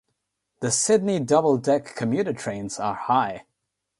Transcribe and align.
The 0.61 0.71
Sydney 0.71 1.19
double 1.19 1.59
deck 1.59 1.95
commuter 1.95 2.33
trains 2.33 2.79
are 2.79 2.95
high. 2.95 3.45